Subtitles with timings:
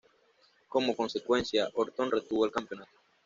[0.67, 2.89] Como consecuencia, Orton retuvo el campeonato.